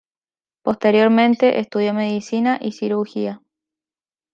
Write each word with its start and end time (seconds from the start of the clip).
Posteriormente 0.63 1.59
estudió 1.59 1.93
Medicina 1.93 2.57
y 2.59 2.71
Cirugía. 2.71 3.43